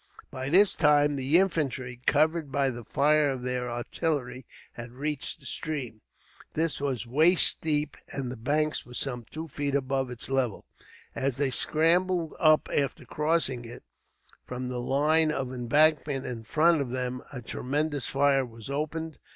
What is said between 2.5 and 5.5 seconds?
by the fire of their artillery, had reached the